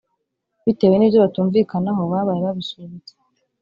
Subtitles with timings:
[0.63, 3.13] bitewe nibyo batumvikanaho babaye babisubitse